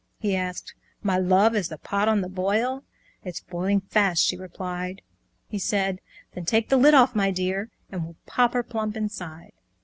[0.17, 0.73] He asked,
[1.03, 2.83] "My love, is the pot on the boil?"
[3.23, 5.03] "It's boiling fast," she replied.
[5.47, 6.01] He said,
[6.33, 9.51] "Then take the lid off, my dear, And we'll pop her plump inside!"